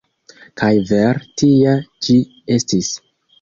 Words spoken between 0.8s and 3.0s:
vere tia ĝi estis.